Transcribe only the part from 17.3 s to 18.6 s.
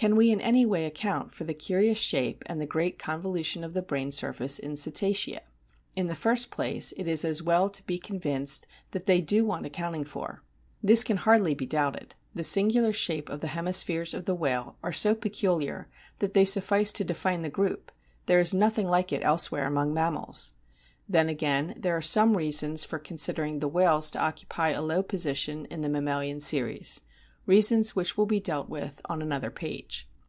the group; there is